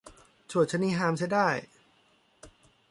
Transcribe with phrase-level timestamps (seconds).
[0.51, 1.47] ชวดชะนีห่ามเสียได้